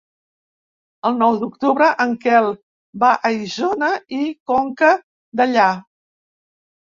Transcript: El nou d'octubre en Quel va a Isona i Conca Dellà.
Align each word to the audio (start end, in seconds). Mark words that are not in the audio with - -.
El 1.09 1.17
nou 1.17 1.35
d'octubre 1.43 1.89
en 2.05 2.15
Quel 2.23 2.47
va 3.03 3.11
a 3.29 3.31
Isona 3.35 3.91
i 4.21 4.23
Conca 4.53 4.91
Dellà. 5.43 5.69